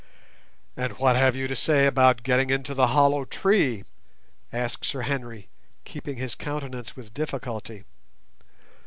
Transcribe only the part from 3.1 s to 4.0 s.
tree?"